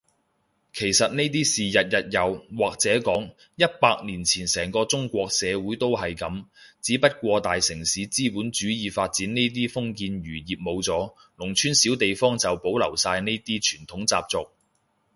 [0.73, 6.45] 其實呢啲事日日有，或者講，一百年前成個中國社會都係噉，
[6.81, 14.49] 只不過大城市資本主義發展呢啲封建餘孽冇咗，農村小地方就保留晒呢啲傳統習俗